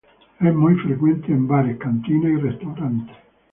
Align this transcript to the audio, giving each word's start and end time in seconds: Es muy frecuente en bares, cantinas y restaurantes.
Es 0.39 0.51
muy 0.55 0.73
frecuente 0.77 1.27
en 1.31 1.47
bares, 1.47 1.77
cantinas 1.77 2.31
y 2.31 2.35
restaurantes. 2.37 3.15